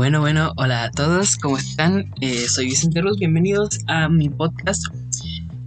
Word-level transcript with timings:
Bueno, 0.00 0.20
bueno, 0.20 0.54
hola 0.56 0.84
a 0.84 0.90
todos, 0.90 1.36
¿cómo 1.36 1.58
están? 1.58 2.10
Eh, 2.22 2.48
soy 2.48 2.64
Vicente 2.64 3.02
Ruz, 3.02 3.18
bienvenidos 3.18 3.80
a 3.86 4.08
mi 4.08 4.30
podcast. 4.30 4.82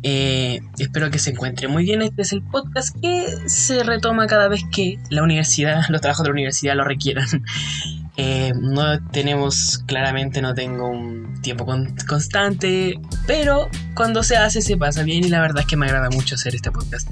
Eh, 0.02 0.60
espero 0.80 1.12
que 1.12 1.20
se 1.20 1.30
encuentre 1.30 1.68
muy 1.68 1.84
bien. 1.84 2.02
Este 2.02 2.24
es 2.24 2.34
el 2.34 2.42
podcast 2.42 3.00
que 3.00 3.28
se 3.46 3.84
retoma 3.84 4.26
cada 4.26 4.48
vez 4.48 4.64
que 4.72 4.98
la 5.12 5.22
universidad, 5.22 5.84
los 5.90 6.02
trabajos 6.02 6.24
de 6.24 6.30
la 6.30 6.34
universidad 6.34 6.76
lo 6.76 6.84
requieran. 6.84 7.28
Eh, 8.16 8.54
no 8.56 9.00
tenemos, 9.10 9.80
claramente 9.88 10.40
no 10.40 10.54
tengo 10.54 10.88
un 10.88 11.42
tiempo 11.42 11.66
constante, 12.08 13.00
pero 13.26 13.70
cuando 13.96 14.22
se 14.22 14.38
hace 14.38 14.62
se 14.62 14.78
pasa 14.78 15.02
bien 15.02 15.26
y 15.26 15.30
la 15.30 15.42
verdad 15.42 15.62
es 15.62 15.66
que 15.66 15.78
me 15.78 15.88
agrada 15.88 16.12
mucho 16.12 16.36
hacer 16.36 16.54
este 16.54 16.70
podcast. 16.70 17.12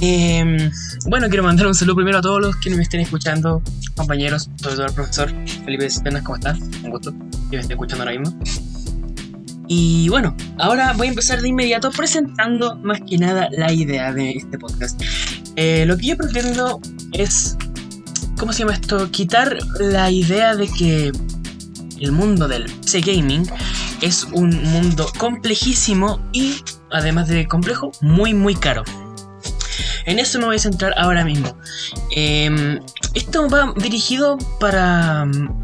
Eh, 0.00 0.70
bueno, 1.06 1.28
quiero 1.28 1.42
mandar 1.42 1.66
un 1.66 1.74
saludo 1.74 1.96
primero 1.96 2.18
a 2.18 2.20
todos 2.20 2.40
los 2.40 2.56
que 2.56 2.70
me 2.70 2.82
estén 2.82 3.00
escuchando, 3.00 3.62
compañeros, 3.96 4.48
sobre 4.56 4.76
todo 4.76 4.86
al 4.86 4.94
profesor 4.94 5.32
Felipe 5.64 5.88
Penas, 6.04 6.22
¿cómo 6.22 6.36
estás? 6.36 6.58
Un 6.84 6.90
gusto 6.90 7.12
que 7.50 7.56
me 7.56 7.62
esté 7.62 7.74
escuchando 7.74 8.04
ahora 8.04 8.18
mismo. 8.18 8.38
Y 9.66 10.08
bueno, 10.08 10.36
ahora 10.58 10.94
voy 10.94 11.08
a 11.08 11.10
empezar 11.10 11.42
de 11.42 11.48
inmediato 11.48 11.90
presentando 11.90 12.76
más 12.76 13.00
que 13.08 13.18
nada 13.18 13.48
la 13.50 13.72
idea 13.72 14.12
de 14.12 14.30
este 14.30 14.56
podcast. 14.58 15.00
Eh, 15.56 15.84
lo 15.84 15.98
que 15.98 16.06
yo 16.06 16.16
pretendo 16.16 16.80
es, 17.12 17.56
¿cómo 18.38 18.52
se 18.52 18.60
llama 18.60 18.74
esto? 18.74 19.10
Quitar 19.10 19.58
la 19.80 20.10
idea 20.10 20.54
de 20.54 20.68
que 20.68 21.12
el 22.00 22.12
mundo 22.12 22.46
del 22.46 22.64
PC 22.64 23.00
Gaming 23.00 23.46
es 24.00 24.24
un 24.32 24.62
mundo 24.62 25.10
complejísimo 25.18 26.20
y, 26.32 26.56
además 26.90 27.28
de 27.28 27.46
complejo, 27.46 27.90
muy 28.00 28.32
muy 28.32 28.54
caro. 28.54 28.84
En 30.08 30.18
eso 30.18 30.38
me 30.38 30.46
voy 30.46 30.56
a 30.56 30.58
centrar 30.58 30.94
ahora 30.96 31.22
mismo. 31.22 31.54
Em, 32.16 32.80
esto 33.12 33.46
va 33.46 33.74
dirigido 33.76 34.38
para 34.58 35.26
mm, 35.26 35.60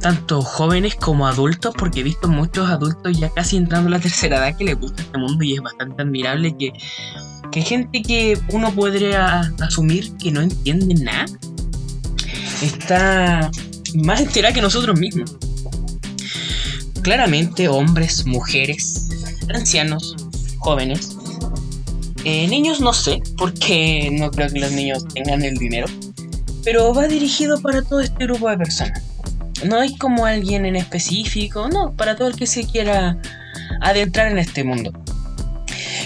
tanto 0.00 0.40
jóvenes 0.40 0.94
como 0.94 1.26
adultos, 1.26 1.74
porque 1.76 2.00
he 2.00 2.02
visto 2.02 2.26
muchos 2.26 2.70
adultos 2.70 3.18
ya 3.18 3.28
casi 3.28 3.58
entrando 3.58 3.88
a 3.88 3.90
la 3.90 4.00
tercera 4.06 4.38
edad 4.38 4.56
que 4.56 4.64
les 4.64 4.80
gusta 4.80 5.02
este 5.02 5.18
mundo 5.18 5.44
y 5.44 5.52
es 5.52 5.60
bastante 5.60 6.00
admirable 6.00 6.56
que, 6.56 6.72
que 7.50 7.60
gente 7.60 8.00
que 8.00 8.40
uno 8.48 8.72
podría 8.72 9.40
asumir 9.60 10.16
que 10.16 10.32
no 10.32 10.40
entiende 10.40 10.94
nada 10.94 11.26
está 12.62 13.50
más 13.94 14.20
enterada 14.22 14.54
que 14.54 14.62
nosotros 14.62 14.98
mismos. 14.98 15.36
Claramente 17.02 17.68
hombres, 17.68 18.24
mujeres, 18.24 19.10
ancianos, 19.54 20.16
jóvenes, 20.60 21.11
eh, 22.24 22.46
niños 22.48 22.80
no 22.80 22.92
sé, 22.92 23.20
porque 23.36 24.10
no 24.12 24.30
creo 24.30 24.48
que 24.48 24.60
los 24.60 24.72
niños 24.72 25.06
tengan 25.14 25.42
el 25.42 25.56
dinero, 25.56 25.86
pero 26.64 26.94
va 26.94 27.08
dirigido 27.08 27.60
para 27.60 27.82
todo 27.82 28.00
este 28.00 28.24
grupo 28.26 28.48
de 28.48 28.58
personas. 28.58 29.02
No 29.64 29.80
hay 29.80 29.96
como 29.96 30.26
alguien 30.26 30.66
en 30.66 30.76
específico, 30.76 31.68
no, 31.68 31.92
para 31.92 32.16
todo 32.16 32.28
el 32.28 32.36
que 32.36 32.46
se 32.46 32.64
quiera 32.64 33.16
adentrar 33.80 34.30
en 34.30 34.38
este 34.38 34.64
mundo. 34.64 34.92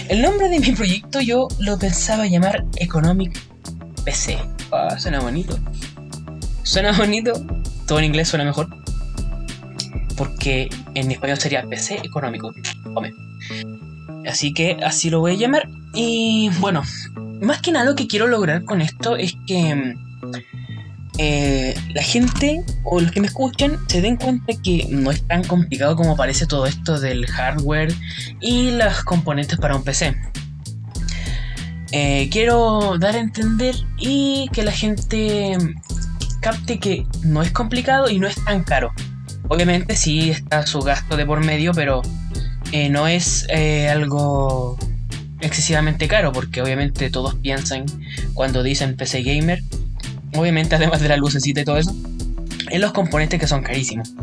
El 0.09 0.21
nombre 0.21 0.47
de 0.49 0.59
mi 0.59 0.71
proyecto 0.71 1.19
yo 1.21 1.47
lo 1.59 1.77
pensaba 1.77 2.27
llamar 2.27 2.63
Economic 2.77 3.39
PC. 4.05 4.37
Ah, 4.71 4.97
suena 4.97 5.19
bonito. 5.19 5.57
Suena 6.63 6.91
bonito. 6.93 7.33
Todo 7.87 7.99
en 7.99 8.05
inglés 8.05 8.29
suena 8.29 8.45
mejor. 8.45 8.67
Porque 10.15 10.69
en 10.95 11.11
español 11.11 11.37
sería 11.37 11.63
PC 11.63 11.99
económico. 12.03 12.53
Hombre. 12.95 13.13
Así 14.27 14.53
que 14.53 14.77
así 14.83 15.09
lo 15.09 15.19
voy 15.19 15.33
a 15.33 15.35
llamar. 15.35 15.67
Y 15.93 16.49
bueno, 16.59 16.83
más 17.41 17.61
que 17.61 17.71
nada 17.71 17.85
lo 17.85 17.95
que 17.95 18.07
quiero 18.07 18.27
lograr 18.27 18.63
con 18.65 18.81
esto 18.81 19.15
es 19.15 19.35
que 19.47 19.95
eh, 21.17 21.75
la 21.93 22.03
gente 22.03 22.63
o 22.83 22.99
los 22.99 23.11
que 23.11 23.21
me 23.21 23.27
escuchan 23.27 23.77
se 23.87 24.01
den 24.01 24.17
cuenta 24.17 24.53
que 24.63 24.87
no 24.89 25.09
es 25.09 25.25
tan 25.27 25.43
complicado 25.43 25.95
como 25.95 26.15
parece 26.15 26.45
todo 26.45 26.67
esto 26.67 26.99
del 26.99 27.25
hardware 27.25 27.93
y 28.39 28.71
las 28.71 29.03
componentes 29.03 29.57
para 29.57 29.75
un 29.75 29.83
PC. 29.83 30.15
Eh, 31.91 32.29
quiero 32.31 32.97
dar 32.99 33.15
a 33.15 33.19
entender 33.19 33.73
y 33.97 34.49
que 34.51 34.63
la 34.63 34.71
gente 34.71 35.57
capte 36.41 36.79
que 36.79 37.07
no 37.23 37.41
es 37.41 37.51
complicado 37.51 38.09
y 38.09 38.19
no 38.19 38.27
es 38.27 38.35
tan 38.43 38.63
caro. 38.63 38.91
Obviamente 39.47 39.95
sí 39.95 40.29
está 40.29 40.67
su 40.67 40.79
gasto 40.81 41.15
de 41.15 41.25
por 41.25 41.43
medio, 41.43 41.71
pero 41.73 42.01
eh, 42.77 42.89
no 42.89 43.07
es 43.07 43.47
eh, 43.49 43.89
algo 43.89 44.77
excesivamente 45.41 46.07
caro, 46.07 46.31
porque 46.31 46.61
obviamente 46.61 47.09
todos 47.09 47.33
piensan 47.33 47.85
cuando 48.35 48.61
dicen 48.61 48.95
PC 48.95 49.23
Gamer, 49.23 49.63
obviamente 50.35 50.75
además 50.75 51.01
de 51.01 51.09
la 51.09 51.17
lucecita 51.17 51.61
y 51.61 51.65
todo 51.65 51.77
eso, 51.77 51.95
en 52.69 52.79
los 52.79 52.91
componentes 52.91 53.39
que 53.39 53.47
son 53.47 53.63
carísimos. 53.63 54.13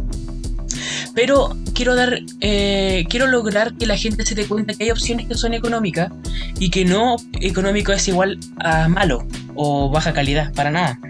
Pero 1.16 1.56
quiero 1.74 1.96
dar, 1.96 2.20
eh, 2.40 3.04
quiero 3.10 3.26
lograr 3.26 3.74
que 3.74 3.86
la 3.86 3.96
gente 3.96 4.24
se 4.24 4.36
dé 4.36 4.46
cuenta 4.46 4.74
que 4.74 4.84
hay 4.84 4.92
opciones 4.92 5.26
que 5.26 5.34
son 5.34 5.52
económicas 5.52 6.12
y 6.60 6.70
que 6.70 6.84
no 6.84 7.16
económico 7.40 7.90
es 7.90 8.06
igual 8.06 8.38
a 8.60 8.86
malo 8.86 9.26
o 9.56 9.90
baja 9.90 10.12
calidad, 10.12 10.52
para 10.52 10.70
nada. 10.70 11.00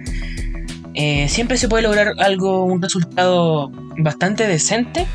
siempre 1.29 1.59
se 1.59 1.69
puede 1.69 1.83
lograr 1.83 2.15
algo, 2.21 2.65
un 2.65 2.81
resultado 2.81 3.71
bastante 3.99 4.47
decente 4.47 5.07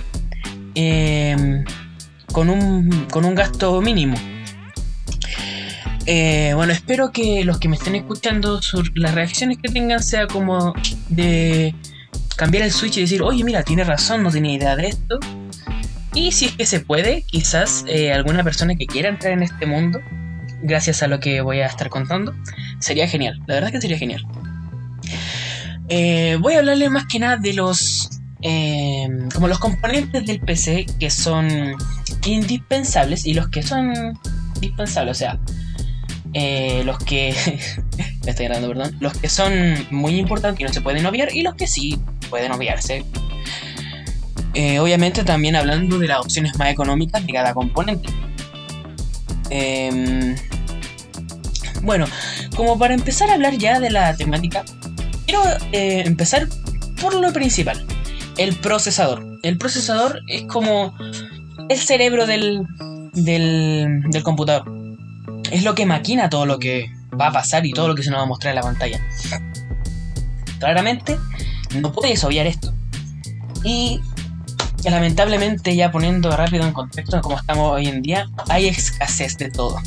con 2.32 2.50
un, 2.50 3.08
con 3.12 3.26
un 3.26 3.36
gasto 3.36 3.82
mínimo. 3.82 4.16
Eh, 6.06 6.54
bueno, 6.56 6.74
espero 6.74 7.12
que 7.12 7.44
los 7.46 7.60
que 7.60 7.70
me 7.70 7.76
estén 7.76 7.96
escuchando, 7.96 8.60
las 8.96 9.14
reacciones 9.14 9.60
que 9.62 9.70
tengan 9.70 10.02
sea 10.02 10.28
como 10.28 10.74
de 11.10 11.76
cambiar 12.36 12.64
el 12.64 12.72
switch 12.72 12.98
y 12.98 13.02
decir, 13.02 13.22
oye, 13.22 13.44
mira, 13.44 13.64
tiene 13.64 13.84
razón, 13.84 14.24
no 14.24 14.32
tenía 14.32 14.54
idea 14.54 14.76
de 14.76 14.88
esto. 14.88 15.20
Y 16.14 16.32
si 16.32 16.46
es 16.46 16.54
que 16.54 16.66
se 16.66 16.80
puede, 16.80 17.24
quizás 17.24 17.86
eh, 17.88 18.12
alguna 18.12 18.44
persona 18.44 18.76
que 18.76 18.88
quiera 18.88 19.10
entrar 19.10 19.34
en 19.34 19.44
este 19.44 19.66
mundo, 19.66 20.00
gracias 20.64 21.04
a 21.04 21.08
lo 21.08 21.20
que 21.20 21.42
voy 21.42 21.60
a 21.60 21.68
estar 21.68 21.90
contando, 21.90 22.34
sería 22.80 23.08
genial. 23.08 23.40
La 23.46 23.56
verdad 23.56 23.72
que 23.72 23.82
sería 23.82 23.98
genial. 23.98 24.26
Eh, 25.90 26.38
voy 26.40 26.56
a 26.56 26.60
hablarle 26.60 26.90
más 26.90 27.06
que 27.06 27.20
nada 27.20 27.38
de 27.38 27.54
los 27.54 28.19
Em, 28.42 29.30
como 29.32 29.50
los 29.50 29.60
componentes 29.60 30.26
del 30.26 30.40
PC 30.40 30.86
que 30.98 31.10
son 31.10 31.76
indispensables 32.26 33.26
y 33.26 33.34
los 33.34 33.50
que 33.50 33.62
son 33.62 34.18
dispensables, 34.62 35.18
o 35.18 35.20
sea, 35.20 35.40
eh, 36.34 36.84
los 36.86 37.00
que 37.00 37.36
me 38.24 38.32
estoy 38.32 38.46
grabando, 38.46 38.70
perdón, 38.70 38.96
los 39.02 39.14
que 39.18 39.28
son 39.28 39.54
muy 39.92 40.18
importantes 40.18 40.62
y 40.62 40.64
no 40.64 40.72
se 40.72 40.82
pueden 40.82 41.06
obviar 41.06 41.34
y 41.36 41.42
los 41.42 41.56
que 41.56 41.68
sí 41.68 42.00
pueden 42.30 42.52
obviarse. 42.54 43.04
Eh, 44.54 44.80
obviamente 44.80 45.24
también 45.24 45.56
hablando 45.56 46.00
de 46.00 46.08
las 46.08 46.20
opciones 46.20 46.58
más 46.58 46.72
económicas 46.72 47.26
de 47.26 47.34
cada 47.34 47.54
componente. 47.54 48.10
Em, 49.50 50.36
bueno, 51.82 52.06
como 52.56 52.80
para 52.80 52.94
empezar 52.94 53.30
a 53.30 53.34
hablar 53.34 53.58
ya 53.58 53.82
de 53.82 53.90
la 53.90 54.16
temática, 54.16 54.64
quiero 55.26 55.44
eh, 55.74 56.04
empezar 56.06 56.48
por 57.02 57.14
lo 57.16 57.34
principal 57.34 57.86
el 58.40 58.56
procesador. 58.56 59.22
El 59.44 59.58
procesador 59.58 60.22
es 60.28 60.44
como 60.44 60.96
el 61.68 61.78
cerebro 61.78 62.26
del, 62.26 62.66
del, 63.14 64.24
computador. 64.24 64.64
Es 65.52 65.64
lo 65.64 65.76
que 65.76 65.86
maquina 65.86 66.30
todo 66.30 66.46
lo 66.46 66.58
que 66.58 66.90
va 67.20 67.28
a 67.28 67.32
pasar 67.34 67.66
y 67.66 67.74
todo 67.74 67.90
lo 67.90 67.96
que 67.96 68.04
se 68.04 68.12
nos 68.12 68.20
va 68.20 68.24
a 68.24 68.28
mostrar 68.28 68.52
en 68.52 68.56
la 68.56 68.62
pantalla. 68.62 69.02
Claramente, 70.58 71.18
no 71.82 71.92
puedes 71.92 72.24
obviar 72.24 72.48
esto. 72.48 72.74
Y 73.66 74.00
lamentablemente, 74.86 75.76
ya 75.76 75.92
poniendo 75.92 76.32
rápido 76.32 76.64
en 76.64 76.72
contexto 76.72 77.18
de 77.18 77.22
cómo 77.22 77.38
estamos 77.38 77.74
hoy 77.74 77.88
en 77.88 78.02
día, 78.02 78.30
hay 78.48 78.68
escasez 78.68 79.38
de 79.38 79.52
todo. 79.52 79.82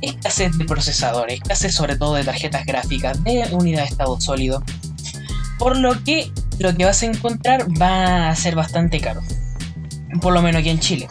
Escasez 0.00 0.56
de 0.56 0.64
procesadores, 0.64 1.34
escasez 1.34 1.74
sobre 1.74 1.96
todo 1.96 2.14
de 2.14 2.24
tarjetas 2.24 2.64
gráficas, 2.64 3.22
de 3.24 3.46
unidad 3.52 3.82
de 3.82 3.88
estado 3.88 4.18
sólido. 4.22 4.62
Por 5.58 5.76
lo 5.76 6.02
que 6.02 6.32
lo 6.58 6.74
que 6.74 6.84
vas 6.84 7.02
a 7.02 7.06
encontrar 7.06 7.66
va 7.80 8.28
a 8.28 8.36
ser 8.36 8.54
bastante 8.54 9.00
caro. 9.00 9.22
Por 10.20 10.32
lo 10.32 10.42
menos 10.42 10.60
aquí 10.60 10.70
en 10.70 10.80
Chile. 10.80 11.08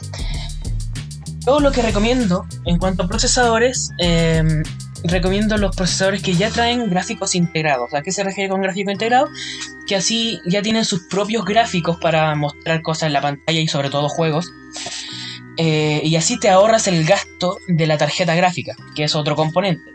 Todo 1.46 1.60
lo 1.60 1.72
que 1.72 1.82
recomiendo 1.82 2.46
en 2.66 2.78
cuanto 2.78 3.04
a 3.04 3.08
procesadores, 3.08 3.90
em, 4.00 4.64
recomiendo 5.04 5.58
los 5.58 5.76
procesadores 5.76 6.22
que 6.22 6.36
ya 6.36 6.50
traen 6.50 6.90
gráficos 6.90 7.36
integrados. 7.36 7.94
¿A 7.94 8.02
qué 8.02 8.12
se 8.12 8.24
refiere 8.24 8.50
con 8.50 8.62
gráfico 8.62 8.92
integrado? 8.92 9.28
Que 9.88 9.98
así 9.98 10.40
ya 10.46 10.62
tienen 10.62 10.86
sus 10.86 11.02
propios 11.10 11.44
gráficos 11.44 11.98
para 11.98 12.34
mostrar 12.36 12.82
cosas 12.82 13.08
en 13.08 13.14
la 13.14 13.22
pantalla 13.22 13.60
y 13.60 13.68
sobre 13.68 13.90
todo 13.90 14.08
juegos. 14.08 14.50
Eh, 15.58 16.02
y 16.04 16.16
así 16.16 16.40
te 16.40 16.50
ahorras 16.50 16.88
el 16.88 17.04
gasto 17.06 17.58
de 17.68 17.86
la 17.86 17.98
tarjeta 17.98 18.34
gráfica, 18.36 18.76
que 18.96 19.04
es 19.04 19.14
otro 19.16 19.36
componente. 19.36 19.92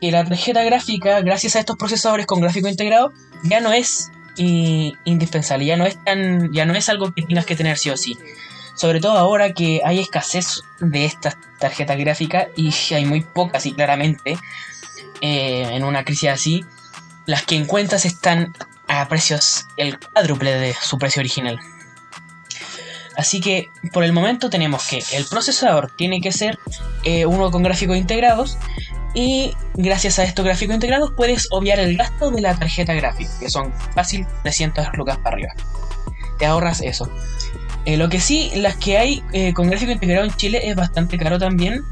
Y 0.00 0.10
la 0.10 0.24
tarjeta 0.24 0.62
gráfica, 0.64 1.20
gracias 1.20 1.56
a 1.56 1.60
estos 1.60 1.76
procesadores 1.76 2.26
con 2.26 2.40
gráfico 2.40 2.68
integrado, 2.68 3.12
ya 3.44 3.60
no 3.60 3.72
es 3.72 4.10
indispensable, 4.36 5.64
ya 5.64 5.76
no 5.76 5.86
es 5.86 6.02
tan, 6.02 6.52
ya 6.52 6.64
no 6.64 6.74
es 6.74 6.88
algo 6.88 7.12
que 7.12 7.22
tengas 7.22 7.46
que 7.46 7.56
tener 7.56 7.78
sí 7.78 7.90
o 7.90 7.96
sí. 7.96 8.18
Sobre 8.74 9.00
todo 9.00 9.16
ahora 9.16 9.52
que 9.52 9.80
hay 9.84 10.00
escasez 10.00 10.62
de 10.80 11.04
estas 11.04 11.36
tarjetas 11.58 11.96
gráficas 11.96 12.48
y 12.56 12.72
hay 12.92 13.04
muy 13.04 13.20
pocas 13.20 13.66
y 13.66 13.72
claramente 13.72 14.36
eh, 15.20 15.68
en 15.72 15.84
una 15.84 16.04
crisis 16.04 16.30
así, 16.30 16.64
las 17.26 17.42
que 17.44 17.56
encuentras 17.56 18.04
están 18.04 18.52
a 18.88 19.08
precios 19.08 19.66
el 19.76 19.98
cuádruple 19.98 20.54
de 20.54 20.74
su 20.74 20.98
precio 20.98 21.20
original. 21.20 21.58
Así 23.16 23.40
que 23.40 23.70
por 23.92 24.04
el 24.04 24.12
momento 24.12 24.50
tenemos 24.50 24.86
que 24.88 25.02
el 25.12 25.24
procesador 25.24 25.90
tiene 25.96 26.20
que 26.20 26.32
ser 26.32 26.58
eh, 27.04 27.26
uno 27.26 27.50
con 27.50 27.62
gráficos 27.62 27.96
integrados 27.96 28.58
y 29.14 29.54
gracias 29.74 30.18
a 30.18 30.24
estos 30.24 30.44
gráficos 30.44 30.74
integrados 30.74 31.12
puedes 31.16 31.48
obviar 31.50 31.78
el 31.80 31.96
gasto 31.96 32.30
de 32.30 32.40
la 32.40 32.56
tarjeta 32.56 32.94
gráfica, 32.94 33.30
que 33.40 33.48
son 33.48 33.72
fácil 33.94 34.26
300 34.42 34.88
lucas 34.94 35.18
para 35.18 35.36
arriba. 35.36 35.52
Te 36.38 36.46
ahorras 36.46 36.80
eso. 36.82 37.08
Eh, 37.84 37.96
lo 37.96 38.08
que 38.08 38.20
sí, 38.20 38.50
las 38.56 38.76
que 38.76 38.98
hay 38.98 39.22
eh, 39.32 39.52
con 39.52 39.68
gráfico 39.68 39.92
integrado 39.92 40.24
en 40.24 40.32
Chile 40.32 40.60
es 40.64 40.74
bastante 40.74 41.18
caro 41.18 41.38
también. 41.38 41.84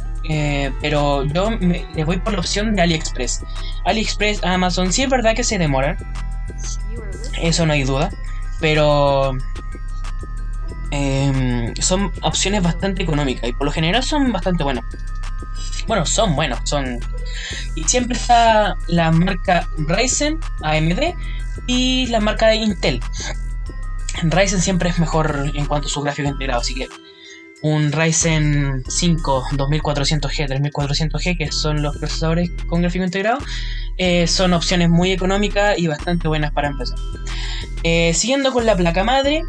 pero 0.80 1.24
yo 1.24 1.50
me, 1.50 1.86
voy 2.04 2.19
por 2.19 2.32
la 2.32 2.40
opción 2.40 2.74
de 2.74 2.82
AliExpress. 2.82 3.42
AliExpress, 3.84 4.42
Amazon, 4.44 4.92
sí 4.92 5.02
es 5.02 5.08
verdad 5.08 5.34
que 5.34 5.44
se 5.44 5.58
demoran. 5.58 5.96
Eso 7.40 7.66
no 7.66 7.72
hay 7.72 7.84
duda. 7.84 8.10
Pero 8.60 9.36
Em, 10.94 11.74
son 11.76 12.12
opciones 12.20 12.62
bastante 12.62 13.02
económicas 13.02 13.48
y 13.48 13.54
por 13.54 13.64
lo 13.64 13.72
general 13.72 14.02
son 14.02 14.30
bastante 14.30 14.62
buenas. 14.62 14.84
Bueno, 15.87 16.06
son 16.06 16.34
buenos, 16.37 16.61
son... 16.64 17.00
Y 17.75 17.84
siempre 17.84 18.17
está 18.17 18.76
la 18.87 19.11
marca 19.11 19.67
Ryzen, 19.79 20.38
AMD 20.62 21.14
y 21.67 22.06
la 22.06 22.20
marca 22.20 22.49
de 22.49 22.56
Intel. 22.56 23.00
Ryzen 24.23 24.61
siempre 24.61 24.90
es 24.90 24.99
mejor 24.99 25.50
en 25.55 25.67
cuanto 25.67 25.88
a 25.88 25.90
su 25.90 26.00
gráfico 26.02 26.29
integrado, 26.29 26.61
así 26.61 26.75
que 26.75 26.88
un 27.62 27.93
Ryzen 27.93 28.82
5 28.87 29.44
2400G, 29.52 30.73
3400G, 30.73 31.38
que 31.38 31.52
son 31.52 31.81
los 31.82 31.96
procesadores 31.96 32.50
con 32.67 32.82
gráfico 32.82 33.05
integrado, 33.05 33.38
eh, 33.99 34.26
son 34.26 34.52
opciones 34.52 34.90
muy 34.90 35.12
económicas 35.12 35.79
y 35.79 35.87
bastante 35.87 36.29
buenas 36.29 36.52
para 36.52 36.69
empezar. 36.69 36.99
Eh, 37.84 38.12
siguiendo 38.14 38.52
con 38.52 38.67
la 38.67 38.76
placa 38.76 39.05
madre, 39.05 39.44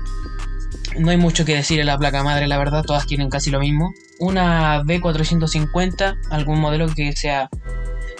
no 0.97 1.11
hay 1.11 1.17
mucho 1.17 1.45
que 1.45 1.55
decir 1.55 1.79
en 1.79 1.87
la 1.87 1.97
placa 1.97 2.23
madre, 2.23 2.47
la 2.47 2.57
verdad, 2.57 2.83
todas 2.83 3.05
tienen 3.05 3.29
casi 3.29 3.49
lo 3.49 3.59
mismo. 3.59 3.93
Una 4.19 4.81
B450, 4.83 6.17
algún 6.29 6.59
modelo 6.59 6.87
que 6.93 7.13
sea... 7.13 7.49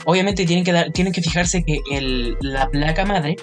Obviamente 0.06 0.46
tienen 0.46 0.66
que, 0.66 0.74
dar, 0.74 0.92
tienen 0.92 1.14
que 1.14 1.22
fijarse 1.22 1.64
que 1.64 1.82
la 2.42 2.68
placa 2.70 3.06
madre 3.06 3.38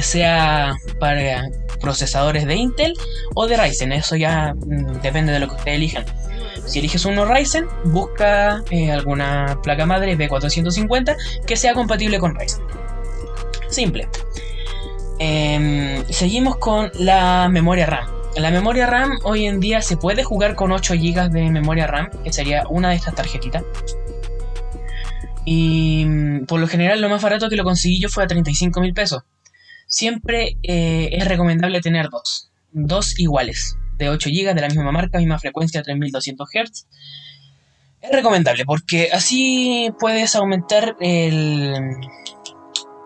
sea 0.00 0.76
para 0.98 1.48
procesadores 1.80 2.46
de 2.46 2.54
Intel 2.54 2.94
o 3.34 3.46
de 3.46 3.56
Ryzen, 3.56 3.92
eso 3.92 4.16
ya 4.16 4.54
mm, 4.54 5.00
depende 5.02 5.32
de 5.32 5.40
lo 5.40 5.48
que 5.48 5.56
ustedes 5.56 5.76
elijan. 5.76 6.04
Si 6.66 6.78
eliges 6.78 7.04
uno 7.04 7.24
Ryzen, 7.24 7.66
busca 7.84 8.62
eh, 8.70 8.90
alguna 8.90 9.58
placa 9.62 9.86
madre 9.86 10.16
B450 10.16 11.16
que 11.46 11.56
sea 11.56 11.74
compatible 11.74 12.18
con 12.18 12.34
Ryzen. 12.34 12.62
Simple. 13.68 14.08
Em, 15.18 16.04
seguimos 16.10 16.56
con 16.56 16.90
la 16.94 17.48
memoria 17.48 17.86
RAM. 17.86 18.06
La 18.36 18.50
memoria 18.50 18.86
RAM 18.86 19.18
hoy 19.24 19.46
en 19.46 19.60
día 19.60 19.80
se 19.80 19.96
puede 19.96 20.22
jugar 20.24 20.54
con 20.54 20.72
8 20.72 20.94
GB 20.94 21.30
de 21.30 21.50
memoria 21.50 21.86
RAM, 21.86 22.10
que 22.22 22.32
sería 22.32 22.64
una 22.68 22.90
de 22.90 22.96
estas 22.96 23.14
tarjetitas. 23.14 23.64
Y 25.46 26.04
mm, 26.04 26.46
por 26.46 26.60
lo 26.60 26.68
general 26.68 27.00
lo 27.00 27.08
más 27.08 27.22
barato 27.22 27.48
que 27.48 27.56
lo 27.56 27.64
conseguí 27.64 27.98
yo 27.98 28.10
fue 28.10 28.24
a 28.24 28.26
35 28.26 28.80
mil 28.80 28.92
pesos. 28.92 29.22
Siempre 29.88 30.58
eh, 30.62 31.08
es 31.12 31.26
recomendable 31.26 31.80
tener 31.80 32.10
dos. 32.10 32.50
Dos 32.72 33.18
iguales, 33.18 33.78
de 33.96 34.10
8 34.10 34.28
GB, 34.28 34.54
de 34.54 34.60
la 34.60 34.68
misma 34.68 34.92
marca, 34.92 35.18
misma 35.18 35.38
frecuencia, 35.38 35.82
3200 35.82 36.46
Hz. 36.50 36.86
Es 38.02 38.12
recomendable 38.12 38.66
porque 38.66 39.08
así 39.12 39.90
puedes 39.98 40.36
aumentar 40.36 40.96
el... 41.00 41.72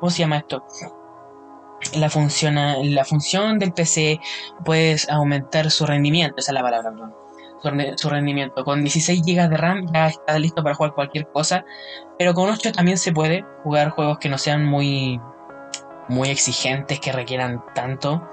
¿Cómo 0.00 0.10
se 0.10 0.18
llama 0.18 0.38
esto? 0.38 0.64
La 1.94 2.10
función, 2.10 2.56
la 2.94 3.04
función 3.04 3.58
del 3.58 3.72
PC 3.72 4.20
puedes 4.64 5.08
aumentar 5.08 5.70
su 5.70 5.86
rendimiento, 5.86 6.36
esa 6.38 6.52
es 6.52 6.54
la 6.54 6.62
palabra, 6.62 6.92
Su, 7.96 8.08
rendimiento. 8.08 8.64
Con 8.64 8.82
16 8.82 9.22
GB 9.22 9.48
de 9.48 9.56
RAM 9.56 9.86
ya 9.92 10.08
está 10.08 10.38
listo 10.38 10.62
para 10.62 10.74
jugar 10.74 10.94
cualquier 10.94 11.28
cosa, 11.28 11.64
pero 12.18 12.34
con 12.34 12.48
8 12.48 12.72
también 12.72 12.98
se 12.98 13.12
puede 13.12 13.44
jugar 13.62 13.90
juegos 13.90 14.18
que 14.18 14.28
no 14.28 14.38
sean 14.38 14.64
muy, 14.64 15.20
muy 16.08 16.28
exigentes, 16.28 17.00
que 17.00 17.12
requieran 17.12 17.62
tanto. 17.74 18.26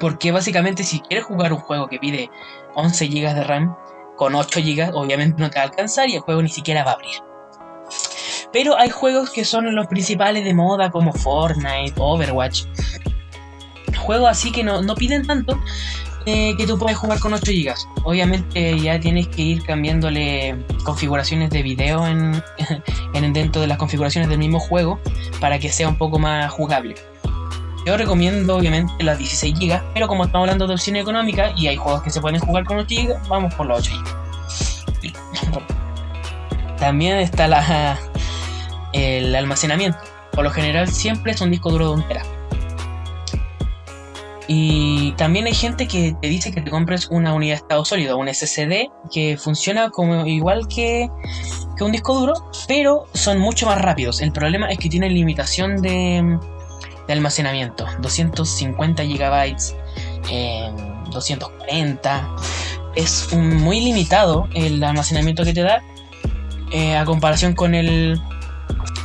Porque 0.00 0.30
básicamente 0.30 0.84
si 0.84 1.00
quieres 1.00 1.26
jugar 1.26 1.52
un 1.52 1.58
juego 1.58 1.88
que 1.88 1.98
pide 1.98 2.30
11 2.74 3.08
GB 3.08 3.34
de 3.34 3.44
RAM, 3.44 3.76
con 4.16 4.34
8 4.34 4.60
GB 4.60 4.94
obviamente 4.94 5.40
no 5.40 5.50
te 5.50 5.58
va 5.58 5.64
a 5.64 5.68
alcanzar 5.68 6.08
y 6.08 6.16
el 6.16 6.20
juego 6.20 6.42
ni 6.42 6.48
siquiera 6.48 6.84
va 6.84 6.92
a 6.92 6.94
abrir. 6.94 7.27
Pero 8.52 8.78
hay 8.78 8.90
juegos 8.90 9.30
que 9.30 9.44
son 9.44 9.74
los 9.74 9.86
principales 9.86 10.44
de 10.44 10.54
moda 10.54 10.90
como 10.90 11.12
Fortnite, 11.12 11.94
Overwatch. 11.96 12.64
Juegos 13.98 14.30
así 14.30 14.50
que 14.52 14.62
no, 14.62 14.82
piden 14.94 15.26
tanto 15.26 15.58
eh, 16.24 16.54
que 16.56 16.66
tú 16.66 16.78
puedes 16.78 16.96
jugar 16.96 17.20
con 17.20 17.34
8 17.34 17.44
GB. 17.44 17.74
Obviamente 18.04 18.78
ya 18.78 18.98
tienes 18.98 19.28
que 19.28 19.42
ir 19.42 19.62
cambiándole 19.64 20.56
configuraciones 20.84 21.50
de 21.50 21.62
video 21.62 22.06
en, 22.06 22.42
en, 23.14 23.32
dentro 23.32 23.60
de 23.60 23.66
las 23.66 23.76
configuraciones 23.76 24.30
del 24.30 24.38
mismo 24.38 24.60
juego 24.60 24.98
para 25.40 25.58
que 25.58 25.68
sea 25.68 25.88
un 25.88 25.98
poco 25.98 26.18
más 26.18 26.50
jugable. 26.50 26.94
Yo 27.84 27.96
recomiendo 27.96 28.56
obviamente 28.56 28.92
las 29.02 29.18
16 29.18 29.58
GB, 29.58 29.80
pero 29.94 30.08
como 30.08 30.24
estamos 30.24 30.46
hablando 30.46 30.66
de 30.66 30.74
opción 30.74 30.96
económica 30.96 31.52
y 31.56 31.68
hay 31.68 31.76
juegos 31.76 32.02
que 32.02 32.10
se 32.10 32.20
pueden 32.20 32.40
jugar 32.40 32.64
con 32.64 32.78
8 32.78 32.86
GB, 32.88 33.28
vamos 33.28 33.54
por 33.54 33.66
los 33.66 33.80
8 33.80 33.92
GB. 35.02 35.12
También 36.78 37.16
está 37.18 37.48
la, 37.48 37.98
el 38.92 39.34
almacenamiento. 39.34 39.98
Por 40.32 40.44
lo 40.44 40.50
general 40.50 40.88
siempre 40.88 41.32
es 41.32 41.40
un 41.40 41.50
disco 41.50 41.70
duro 41.70 41.88
de 41.88 41.94
un 41.94 42.08
tera. 42.08 42.22
Y 44.50 45.12
también 45.12 45.44
hay 45.44 45.54
gente 45.54 45.86
que 45.86 46.16
te 46.22 46.28
dice 46.28 46.50
que 46.50 46.62
te 46.62 46.70
compres 46.70 47.08
una 47.10 47.34
unidad 47.34 47.56
de 47.56 47.56
estado 47.56 47.84
sólido, 47.84 48.16
un 48.16 48.32
SSD, 48.32 48.88
que 49.12 49.36
funciona 49.36 49.90
como 49.90 50.26
igual 50.26 50.66
que, 50.68 51.10
que 51.76 51.84
un 51.84 51.92
disco 51.92 52.18
duro, 52.18 52.32
pero 52.66 53.06
son 53.12 53.38
mucho 53.38 53.66
más 53.66 53.78
rápidos. 53.78 54.22
El 54.22 54.32
problema 54.32 54.70
es 54.70 54.78
que 54.78 54.88
tienen 54.88 55.12
limitación 55.12 55.82
de, 55.82 56.38
de 57.06 57.12
almacenamiento. 57.12 57.86
250 58.00 59.02
GB, 59.04 59.56
240. 61.10 62.36
Es 62.96 63.32
muy 63.34 63.80
limitado 63.80 64.48
el 64.54 64.82
almacenamiento 64.82 65.44
que 65.44 65.52
te 65.52 65.60
da 65.60 65.82
eh, 66.72 66.96
a 66.96 67.04
comparación 67.04 67.54
con 67.54 67.74
el, 67.74 68.18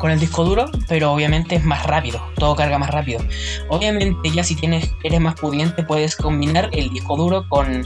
con 0.03 0.11
el 0.11 0.19
disco 0.19 0.43
duro, 0.43 0.65
pero 0.89 1.13
obviamente 1.13 1.55
es 1.55 1.63
más 1.63 1.85
rápido, 1.85 2.19
todo 2.35 2.57
carga 2.57 2.77
más 2.77 2.89
rápido. 2.89 3.21
Obviamente 3.69 4.29
ya 4.31 4.43
si 4.43 4.53
tienes, 4.53 4.93
eres 5.01 5.21
más 5.21 5.35
pudiente 5.35 5.81
puedes 5.81 6.17
combinar 6.17 6.69
el 6.73 6.89
disco 6.89 7.15
duro 7.15 7.47
con 7.47 7.85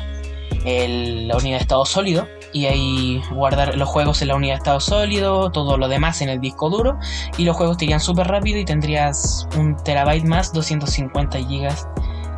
la 0.65 1.37
unidad 1.37 1.57
de 1.57 1.61
estado 1.61 1.85
sólido 1.85 2.27
y 2.53 2.65
ahí 2.65 3.21
guardar 3.29 3.77
los 3.77 3.87
juegos 3.87 4.19
en 4.23 4.29
la 4.29 4.35
unidad 4.35 4.55
de 4.55 4.57
estado 4.57 4.79
sólido, 4.79 5.51
todo 5.51 5.77
lo 5.77 5.87
demás 5.87 6.19
en 6.23 6.29
el 6.29 6.41
disco 6.41 6.71
duro 6.71 6.97
y 7.37 7.43
los 7.43 7.55
juegos 7.55 7.77
te 7.77 7.85
irían 7.85 7.99
súper 7.99 8.25
rápido 8.25 8.57
y 8.57 8.65
tendrías 8.65 9.47
un 9.55 9.77
terabyte 9.77 10.25
más, 10.25 10.51
250 10.53 11.37
gigas 11.37 11.87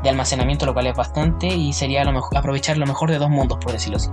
de 0.03 0.09
almacenamiento, 0.09 0.65
lo 0.65 0.73
cual 0.73 0.87
es 0.87 0.97
bastante 0.97 1.47
y 1.47 1.71
sería 1.71 2.03
lo 2.03 2.11
mejor, 2.11 2.37
aprovechar 2.37 2.77
lo 2.77 2.85
mejor 2.85 3.11
de 3.11 3.17
dos 3.17 3.29
mundos, 3.29 3.57
por 3.61 3.71
decirlo 3.71 3.95
así. 3.95 4.09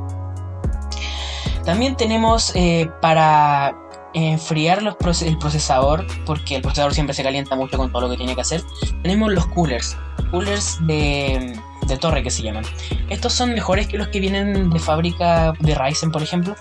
También 1.64 1.96
tenemos 1.96 2.54
eh, 2.54 2.88
para 3.02 3.74
enfriar 4.16 4.82
el 4.82 5.36
procesador, 5.38 6.06
porque 6.24 6.56
el 6.56 6.62
procesador 6.62 6.94
siempre 6.94 7.14
se 7.14 7.22
calienta 7.22 7.54
mucho 7.54 7.76
con 7.76 7.92
todo 7.92 8.02
lo 8.02 8.10
que 8.10 8.16
tiene 8.16 8.34
que 8.34 8.40
hacer, 8.40 8.62
tenemos 9.02 9.30
los 9.30 9.46
coolers, 9.48 9.94
coolers 10.30 10.78
de, 10.86 11.54
de 11.86 11.96
torre 11.98 12.22
que 12.22 12.30
se 12.30 12.42
llaman. 12.42 12.64
Estos 13.10 13.34
son 13.34 13.52
mejores 13.52 13.88
que 13.88 13.98
los 13.98 14.08
que 14.08 14.20
vienen 14.20 14.70
de 14.70 14.78
fábrica 14.78 15.52
de 15.60 15.74
Ryzen, 15.74 16.10
por 16.10 16.22
ejemplo, 16.22 16.56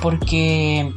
porque 0.00 0.92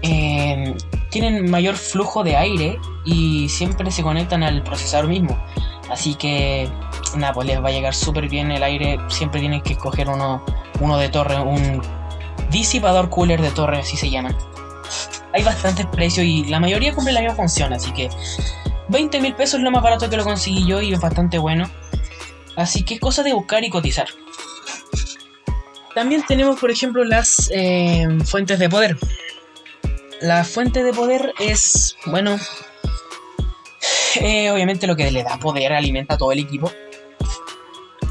eh, 0.00 0.74
tienen 1.10 1.50
mayor 1.50 1.76
flujo 1.76 2.24
de 2.24 2.34
aire 2.34 2.78
y 3.04 3.50
siempre 3.50 3.90
se 3.90 4.02
conectan 4.02 4.42
al 4.42 4.62
procesador 4.62 5.06
mismo. 5.06 5.38
Así 5.90 6.14
que, 6.14 6.68
nada, 7.14 7.34
pues 7.34 7.46
les 7.46 7.62
va 7.62 7.68
a 7.68 7.72
llegar 7.72 7.94
súper 7.94 8.28
bien 8.30 8.50
el 8.50 8.62
aire. 8.62 8.98
Siempre 9.08 9.40
tienen 9.40 9.60
que 9.60 9.74
escoger 9.74 10.08
uno, 10.08 10.42
uno 10.80 10.96
de 10.96 11.10
torre, 11.10 11.38
un 11.38 11.82
disipador 12.50 13.10
cooler 13.10 13.42
de 13.42 13.50
torre, 13.50 13.80
así 13.80 13.98
se 13.98 14.08
llaman 14.08 14.34
hay 15.36 15.44
bastantes 15.44 15.84
precios 15.86 16.24
y 16.24 16.44
la 16.44 16.58
mayoría 16.58 16.94
cumple 16.94 17.12
la 17.12 17.20
misma 17.20 17.36
función, 17.36 17.70
así 17.74 17.92
que 17.92 18.08
20 18.88 19.20
mil 19.20 19.34
pesos 19.34 19.58
es 19.58 19.64
lo 19.64 19.70
más 19.70 19.82
barato 19.82 20.08
que 20.08 20.16
lo 20.16 20.24
conseguí 20.24 20.66
yo 20.66 20.80
y 20.80 20.94
es 20.94 21.00
bastante 21.00 21.36
bueno. 21.38 21.70
Así 22.56 22.84
que 22.84 22.94
es 22.94 23.00
cosa 23.00 23.22
de 23.22 23.34
buscar 23.34 23.62
y 23.62 23.68
cotizar. 23.68 24.08
También 25.94 26.24
tenemos, 26.26 26.58
por 26.58 26.70
ejemplo, 26.70 27.04
las 27.04 27.50
eh, 27.52 28.08
fuentes 28.24 28.58
de 28.58 28.70
poder. 28.70 28.96
La 30.22 30.42
fuente 30.44 30.82
de 30.82 30.94
poder 30.94 31.34
es, 31.38 31.96
bueno, 32.06 32.38
eh, 34.14 34.50
obviamente 34.50 34.86
lo 34.86 34.96
que 34.96 35.10
le 35.10 35.22
da 35.22 35.36
poder 35.38 35.74
alimenta 35.74 36.14
a 36.14 36.18
todo 36.18 36.32
el 36.32 36.38
equipo. 36.38 36.72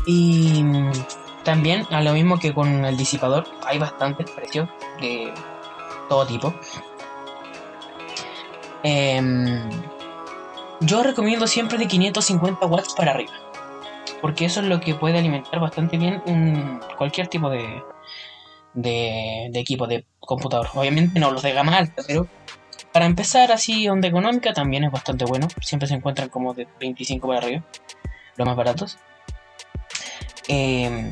Y 0.06 0.64
también, 1.44 1.88
a 1.90 2.02
lo 2.02 2.14
mismo 2.14 2.38
que 2.38 2.54
con 2.54 2.86
el 2.86 2.96
disipador, 2.96 3.48
hay 3.66 3.80
bastantes 3.80 4.30
precios 4.30 4.70
de 5.02 5.34
todo 6.08 6.28
tipo. 6.28 6.54
Em, 8.88 9.68
yo 10.82 11.02
recomiendo 11.02 11.48
siempre 11.48 11.80
de 11.80 11.88
550 11.88 12.68
watts 12.68 12.94
para 12.94 13.12
arriba. 13.12 13.34
Porque 14.22 14.46
eso 14.46 14.60
es 14.62 14.68
lo 14.68 14.80
que 14.80 14.94
puede 14.94 15.18
alimentar 15.18 15.60
bastante 15.60 15.98
bien 15.98 16.22
cualquier 16.96 17.28
tipo 17.28 17.50
de, 17.50 17.82
de, 18.76 19.50
equipo 19.56 19.88
de 19.88 20.06
computador. 20.20 20.68
Obviamente 20.76 21.20
no 21.20 21.32
los 21.32 21.42
de 21.42 21.54
gama 21.54 21.76
alta, 21.76 22.04
pero 22.06 22.28
para 22.92 23.06
empezar 23.06 23.52
así 23.52 23.90
onda 23.90 24.08
económica 24.08 24.54
también 24.54 24.84
es 24.84 24.92
bastante 24.92 25.26
bueno. 25.26 25.48
Siempre 25.62 25.88
se 25.88 25.96
encuentran 25.96 26.30
como 26.30 26.54
de 26.54 26.68
25 26.80 27.28
para 27.28 27.40
arriba, 27.40 27.64
los 28.38 28.48
más 28.48 28.56
baratos. 28.56 29.00
Eh, 30.48 31.12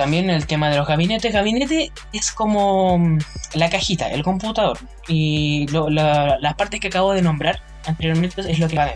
también 0.00 0.30
el 0.30 0.46
tema 0.46 0.70
de 0.70 0.78
los 0.78 0.88
gabinetes. 0.88 1.30
Gabinete 1.30 1.92
es 2.14 2.32
como 2.32 2.96
mm, 2.96 3.18
la 3.52 3.68
cajita, 3.68 4.10
el 4.10 4.22
computador. 4.22 4.78
Y 5.08 5.66
las 5.68 6.54
partes 6.54 6.80
que 6.80 6.88
acabo 6.88 7.12
de 7.12 7.20
nombrar 7.20 7.62
anteriormente 7.84 8.40
es 8.50 8.58
lo 8.58 8.66
que 8.66 8.76
va 8.76 8.84
a 8.84 8.94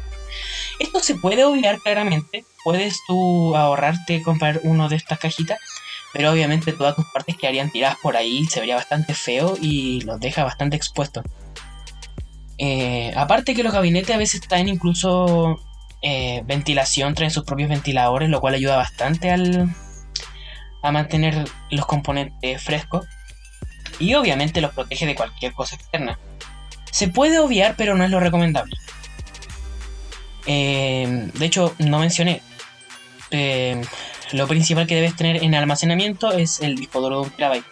Esto 0.78 1.00
se 1.00 1.16
puede 1.16 1.44
obviar 1.44 1.78
claramente. 1.80 2.46
Puedes 2.64 2.96
tú 3.06 3.54
ahorrarte 3.54 4.22
comprar 4.22 4.60
uno 4.62 4.88
de 4.88 4.96
estas 4.96 5.18
cajitas. 5.18 5.58
Pero 6.14 6.32
obviamente 6.32 6.72
todas 6.72 6.96
tus 6.96 7.04
partes 7.12 7.36
quedarían 7.36 7.70
tiradas 7.70 7.98
por 8.02 8.16
ahí. 8.16 8.46
Se 8.46 8.60
vería 8.60 8.76
bastante 8.76 9.12
feo 9.12 9.58
y 9.60 10.00
los 10.06 10.18
deja 10.20 10.42
bastante 10.42 10.74
expuestos. 10.74 11.22
Eh, 12.56 13.12
aparte 13.14 13.54
que 13.54 13.62
los 13.62 13.74
gabinetes 13.74 14.14
a 14.14 14.18
veces 14.18 14.40
traen 14.40 14.68
incluso 14.68 15.60
eh, 16.00 16.42
ventilación, 16.46 17.14
traen 17.14 17.30
sus 17.30 17.44
propios 17.44 17.68
ventiladores, 17.68 18.30
lo 18.30 18.40
cual 18.40 18.54
ayuda 18.54 18.76
bastante 18.76 19.30
al, 19.30 19.68
a 20.84 20.92
mantener 20.92 21.48
los 21.70 21.86
componentes 21.86 22.62
frescos 22.62 23.06
y 23.98 24.14
obviamente 24.14 24.60
los 24.60 24.72
protege 24.74 25.06
de 25.06 25.14
cualquier 25.14 25.54
cosa 25.54 25.76
externa. 25.76 26.18
Se 26.92 27.08
puede 27.08 27.38
obviar, 27.38 27.74
pero 27.76 27.96
no 27.96 28.04
es 28.04 28.10
lo 28.10 28.20
recomendable. 28.20 28.76
Eh, 30.46 31.30
de 31.32 31.46
hecho, 31.46 31.74
no 31.78 31.98
mencioné. 31.98 32.42
Eh, 33.30 33.80
lo 34.32 34.46
principal 34.46 34.86
que 34.86 34.94
debes 34.94 35.16
tener 35.16 35.42
en 35.42 35.54
almacenamiento 35.54 36.32
es 36.32 36.60
el 36.60 36.76
disco 36.76 37.00
duro 37.00 37.20
de 37.20 37.26
un 37.28 37.30
terabyte. 37.30 37.64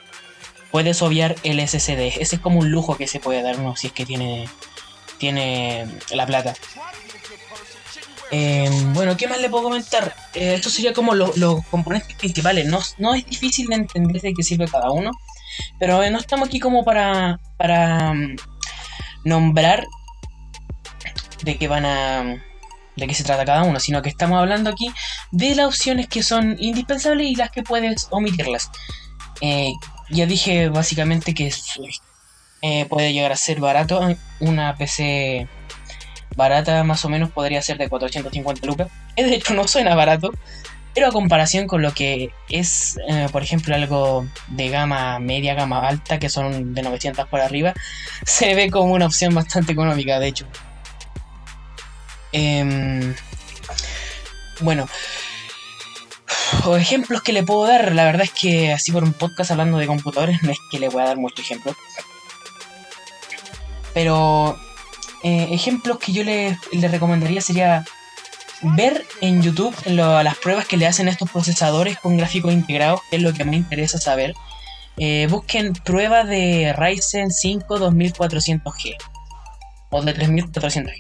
Puedes 0.71 1.02
obviar 1.02 1.37
el 1.42 1.61
SSD. 1.61 2.19
Ese 2.19 2.37
es 2.37 2.40
como 2.40 2.61
un 2.61 2.71
lujo 2.71 2.97
que 2.97 3.07
se 3.07 3.21
puede 3.21 3.42
dar 3.42 3.61
uno 3.61 3.76
si 3.76 3.88
es 3.88 3.92
que 3.92 4.07
tiene, 4.07 4.49
tiene 5.19 5.87
la 6.12 6.25
plata. 6.25 6.54
Eh, 8.34 8.70
bueno, 8.94 9.14
¿qué 9.14 9.28
más 9.28 9.38
le 9.42 9.50
puedo 9.50 9.64
comentar? 9.64 10.14
Eh, 10.32 10.54
esto 10.54 10.70
sería 10.70 10.94
como 10.94 11.14
los 11.14 11.66
componentes 11.66 12.16
principales. 12.16 12.66
No, 12.98 13.14
es 13.14 13.26
difícil 13.26 13.66
de 13.66 13.74
entender 13.74 14.22
de 14.22 14.32
qué 14.32 14.42
sirve 14.42 14.66
cada 14.66 14.90
uno. 14.90 15.10
Pero 15.78 16.02
eh, 16.02 16.10
no 16.10 16.18
estamos 16.18 16.48
aquí 16.48 16.58
como 16.58 16.82
para, 16.82 17.38
para 17.58 18.14
mm, 18.14 18.36
nombrar 19.24 19.86
de 21.42 21.58
qué 21.58 21.68
van 21.68 21.84
a. 21.84 22.42
de 22.96 23.06
qué 23.06 23.14
se 23.14 23.22
trata 23.22 23.44
cada 23.44 23.64
uno, 23.64 23.78
sino 23.78 24.00
que 24.00 24.08
estamos 24.08 24.38
hablando 24.38 24.70
aquí 24.70 24.90
de 25.30 25.54
las 25.54 25.66
opciones 25.66 26.08
que 26.08 26.22
son 26.22 26.56
indispensables 26.58 27.26
y 27.26 27.36
las 27.36 27.50
que 27.50 27.62
puedes 27.62 28.08
omitirlas. 28.10 28.70
ya 30.08 30.26
dije 30.26 30.70
básicamente 30.70 31.34
que 31.34 31.52
puede 32.88 33.12
llegar 33.12 33.32
a 33.32 33.36
ser 33.36 33.60
barato 33.60 34.16
una 34.40 34.74
PC 34.76 35.48
barata 36.36 36.84
más 36.84 37.04
o 37.04 37.08
menos 37.08 37.30
podría 37.30 37.62
ser 37.62 37.78
de 37.78 37.88
450 37.88 38.66
lucas. 38.66 38.88
De 39.16 39.34
hecho 39.34 39.54
no 39.54 39.66
suena 39.68 39.94
barato, 39.94 40.32
pero 40.94 41.08
a 41.08 41.12
comparación 41.12 41.66
con 41.66 41.82
lo 41.82 41.92
que 41.92 42.30
es, 42.48 42.98
eh, 43.08 43.28
por 43.32 43.42
ejemplo, 43.42 43.74
algo 43.74 44.26
de 44.48 44.68
gama 44.68 45.18
media, 45.18 45.54
gama 45.54 45.86
alta, 45.86 46.18
que 46.18 46.28
son 46.28 46.74
de 46.74 46.82
900 46.82 47.26
por 47.28 47.40
arriba, 47.40 47.72
se 48.26 48.54
ve 48.54 48.70
como 48.70 48.92
una 48.92 49.06
opción 49.06 49.34
bastante 49.34 49.72
económica, 49.72 50.18
de 50.18 50.28
hecho. 50.28 50.46
Em, 52.32 53.14
bueno, 54.60 54.88
o 56.64 56.76
ejemplos 56.76 57.22
que 57.22 57.32
le 57.32 57.42
puedo 57.42 57.66
dar, 57.66 57.94
la 57.94 58.04
verdad 58.04 58.22
es 58.22 58.32
que 58.32 58.72
así 58.72 58.92
por 58.92 59.04
un 59.04 59.12
podcast 59.12 59.50
hablando 59.50 59.78
de 59.78 59.86
computadores 59.86 60.42
no 60.42 60.52
es 60.52 60.58
que 60.70 60.78
le 60.78 60.88
voy 60.88 61.02
a 61.02 61.06
dar 61.06 61.16
mucho 61.16 61.42
ejemplo. 61.42 61.74
Pero 63.94 64.58
eh, 65.23 65.49
ejemplos 65.52 65.99
que 65.99 66.12
yo 66.12 66.25
les 66.25 66.59
le 66.73 66.88
recomendaría 66.88 67.41
sería 67.41 67.85
ver 68.62 69.05
en 69.21 69.43
YouTube 69.43 69.75
las 69.87 70.37
pruebas 70.37 70.67
que 70.67 70.76
le 70.76 70.87
hacen 70.87 71.09
estos 71.09 71.31
procesadores 71.31 71.99
con 71.99 72.17
gráficos 72.17 72.52
integrados, 72.52 73.00
que 73.11 73.17
es 73.17 73.23
lo 73.23 73.33
que 73.33 73.45
me 73.45 73.57
interesa 73.57 73.99
saber. 73.99 74.35
Eh, 74.99 75.26
busquen 75.31 75.73
pruebas 75.73 76.29
de 76.29 76.75
Ryzen 76.76 77.31
5 77.31 77.79
2400G 77.79 78.97
o 79.91 80.02
de 80.02 80.14
3400G. 80.14 80.93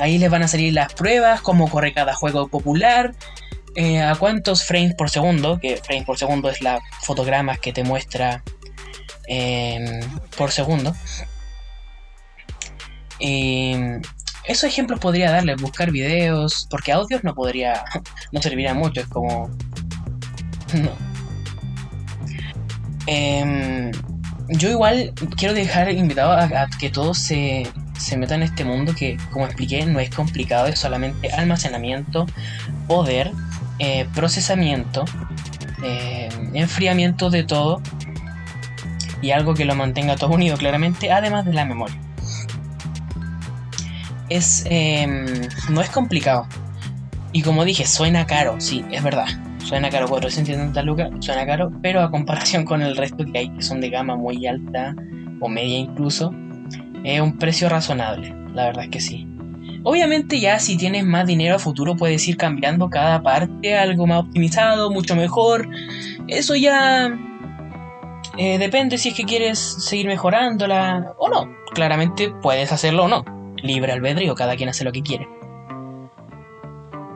Ahí 0.00 0.18
les 0.18 0.30
van 0.30 0.42
a 0.42 0.48
salir 0.48 0.72
las 0.72 0.92
pruebas, 0.92 1.40
cómo 1.40 1.68
corre 1.68 1.92
cada 1.92 2.14
juego 2.14 2.48
popular, 2.48 3.14
eh, 3.76 4.02
a 4.02 4.14
cuántos 4.14 4.64
frames 4.64 4.94
por 4.94 5.10
segundo, 5.10 5.58
que 5.60 5.76
frames 5.76 6.04
por 6.04 6.18
segundo 6.18 6.48
es 6.48 6.62
la 6.62 6.80
fotogramas 7.02 7.58
que 7.58 7.72
te 7.72 7.82
muestra 7.82 8.42
por 10.36 10.50
segundo. 10.52 10.94
Eh, 13.20 14.00
esos 14.44 14.64
ejemplos 14.64 15.00
podría 15.00 15.30
darle, 15.30 15.56
buscar 15.56 15.90
videos, 15.90 16.66
porque 16.70 16.92
audios 16.92 17.24
no 17.24 17.34
podría, 17.34 17.82
no 18.32 18.42
serviría 18.42 18.74
mucho, 18.74 19.00
es 19.00 19.06
como... 19.06 19.50
No. 20.74 20.90
Em, 23.06 23.90
yo 24.48 24.70
igual 24.70 25.12
quiero 25.36 25.54
dejar 25.54 25.90
invitado 25.92 26.32
a, 26.32 26.68
que 26.78 26.90
todos 26.90 27.18
se, 27.18 27.66
se, 27.98 28.16
metan 28.16 28.42
en 28.42 28.48
este 28.48 28.64
mundo 28.64 28.94
que, 28.94 29.16
como 29.30 29.46
expliqué, 29.46 29.84
no 29.86 30.00
es 30.00 30.10
complicado, 30.10 30.66
es 30.66 30.78
solamente 30.78 31.30
almacenamiento, 31.32 32.26
poder, 32.88 33.30
eh, 33.78 34.06
procesamiento, 34.14 35.04
eh, 35.82 36.28
enfriamiento 36.54 37.30
de 37.30 37.44
todo 37.44 37.80
y 39.22 39.30
algo 39.30 39.54
que 39.54 39.64
lo 39.64 39.74
mantenga 39.74 40.16
todo 40.16 40.30
unido 40.30 40.56
claramente, 40.56 41.12
además 41.12 41.44
de 41.44 41.52
la 41.52 41.64
memoria 41.64 41.98
es 44.28 44.64
em, 44.68 45.26
no 45.70 45.80
es 45.80 45.90
complicado. 45.90 46.46
Y 47.32 47.42
como 47.42 47.64
dije, 47.64 47.84
suena 47.86 48.26
caro, 48.26 48.54
sí, 48.60 48.84
es 48.90 49.02
verdad. 49.02 49.26
Suena 49.58 49.90
caro, 49.90 50.08
470 50.08 50.82
lucas, 50.82 51.10
suena 51.20 51.46
caro, 51.46 51.72
pero 51.82 52.02
a 52.02 52.10
comparación 52.10 52.64
con 52.64 52.82
el 52.82 52.96
resto 52.96 53.24
que 53.24 53.38
hay, 53.38 53.50
que 53.50 53.62
son 53.62 53.80
de 53.80 53.90
gama 53.90 54.14
muy 54.14 54.46
alta 54.46 54.94
o 55.40 55.48
media 55.48 55.78
incluso, 55.78 56.32
es 57.02 57.20
un 57.20 57.38
precio 57.38 57.68
razonable, 57.68 58.34
la 58.52 58.66
verdad 58.66 58.84
es 58.84 58.90
que 58.90 59.00
sí. 59.00 59.26
Obviamente 59.82 60.38
ya 60.38 60.58
si 60.58 60.76
tienes 60.76 61.04
más 61.04 61.26
dinero 61.26 61.56
a 61.56 61.58
futuro 61.58 61.96
puedes 61.96 62.26
ir 62.28 62.36
cambiando 62.36 62.88
cada 62.88 63.22
parte 63.22 63.76
algo 63.76 64.06
más 64.06 64.20
optimizado, 64.20 64.90
mucho 64.90 65.16
mejor. 65.16 65.68
Eso 66.28 66.54
ya 66.54 67.10
eh, 68.38 68.58
depende 68.58 68.96
si 68.96 69.10
es 69.10 69.14
que 69.14 69.24
quieres 69.24 69.58
seguir 69.58 70.06
mejorándola 70.06 71.14
o 71.18 71.28
no. 71.28 71.50
Claramente 71.74 72.32
puedes 72.42 72.70
hacerlo 72.70 73.04
o 73.04 73.08
no 73.08 73.33
libre 73.64 73.92
albedrío, 73.92 74.34
cada 74.34 74.56
quien 74.56 74.68
hace 74.68 74.84
lo 74.84 74.92
que 74.92 75.02
quiere. 75.02 75.28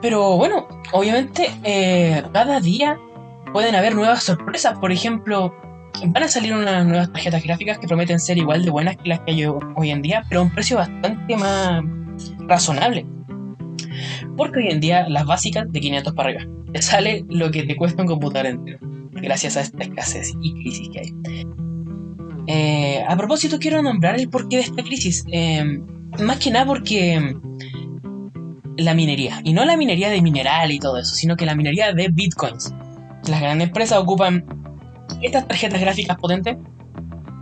Pero 0.01 0.37
bueno, 0.37 0.69
obviamente 0.93 1.51
eh, 1.65 2.23
cada 2.33 2.61
día 2.61 2.99
pueden 3.53 3.75
haber 3.75 3.95
nuevas 3.95 4.23
sorpresas. 4.23 4.79
Por 4.79 4.93
ejemplo, 4.93 5.55
van 6.07 6.23
a 6.23 6.29
salir 6.29 6.55
unas 6.55 6.87
nuevas 6.87 7.13
tarjetas 7.13 7.43
gráficas 7.43 7.79
que 7.79 7.87
prometen 7.87 8.19
ser 8.21 8.39
igual 8.39 8.65
de 8.65 8.71
buenas 8.71 8.97
que 8.97 9.09
las 9.09 9.21
que 9.21 9.33
hay 9.33 9.45
hoy 9.45 9.91
en 9.91 10.03
día, 10.03 10.25
pero 10.29 10.41
a 10.41 10.45
un 10.45 10.51
precio 10.51 10.77
bastante 10.77 11.37
más 11.37 11.83
razonable. 12.47 13.07
Porque 14.37 14.61
hoy 14.61 14.69
en 14.69 14.81
día 14.81 15.09
las 15.09 15.27
básicas 15.27 15.71
de 15.71 15.81
500 15.81 16.15
para 16.15 16.29
arriba. 16.31 16.45
Te 16.73 16.83
sale 16.83 17.25
lo 17.29 17.51
que 17.51 17.65
te 17.65 17.77
cuesta 17.77 18.03
un 18.03 18.09
computador 18.09 18.47
entero. 18.47 18.79
Gracias 19.13 19.57
a 19.57 19.63
esta 19.63 19.83
escasez 19.83 20.33
y 20.41 20.55
crisis 20.55 20.89
que 20.93 21.01
hay. 21.01 21.47
Eh, 22.47 23.05
a 23.07 23.17
propósito, 23.17 23.59
quiero 23.59 23.83
nombrar 23.83 24.19
el 24.19 24.31
porqué 24.31 24.57
de 24.57 24.63
esta 24.63 24.83
crisis. 24.83 25.25
Eh, 25.33 25.81
más 26.19 26.39
que 26.39 26.51
nada 26.51 26.67
porque 26.67 27.35
la 28.77 28.95
minería, 28.95 29.41
y 29.45 29.53
no 29.53 29.65
la 29.65 29.77
minería 29.77 30.09
de 30.09 30.23
mineral 30.23 30.71
y 30.71 30.79
todo 30.79 30.99
eso, 30.99 31.15
sino 31.15 31.37
que 31.37 31.47
la 31.47 31.55
minería 31.55 31.93
de 31.93 32.09
bitcoins. 32.09 32.73
Las 33.27 33.41
grandes 33.41 33.69
empresas 33.69 33.99
ocupan 33.99 34.45
estas 35.23 35.47
tarjetas 35.49 35.81
gráficas 35.81 36.17
potentes, 36.17 36.57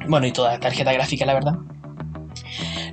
bueno, 0.09 0.27
y 0.27 0.33
toda 0.33 0.59
tarjeta 0.59 0.93
gráfica, 0.93 1.27
la 1.27 1.35
verdad, 1.35 1.55